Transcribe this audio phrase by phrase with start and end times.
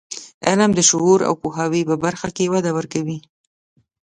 [0.47, 3.17] علم د شعور او پوهاوي په برخه کې وده ورکوي.